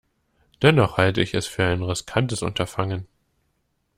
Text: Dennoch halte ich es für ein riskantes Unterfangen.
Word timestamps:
Dennoch 0.63 0.97
halte 0.97 1.21
ich 1.21 1.35
es 1.35 1.45
für 1.45 1.63
ein 1.63 1.83
riskantes 1.83 2.41
Unterfangen. 2.41 3.07